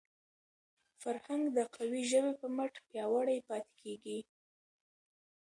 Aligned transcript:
فرهنګ 1.01 1.43
د 1.57 1.59
قوي 1.75 2.01
ژبي 2.11 2.33
په 2.41 2.47
مټ 2.55 2.73
پیاوړی 2.87 3.37
پاتې 3.49 3.69
کېږي. 3.81 4.19